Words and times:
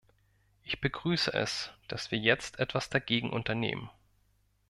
Ich 0.63 0.81
begrüße 0.81 1.31
es, 1.31 1.69
dass 1.87 2.09
wir 2.09 2.17
jetzt 2.17 2.57
etwas 2.57 2.89
dagegen 2.89 3.29
unternehmen. 3.29 3.87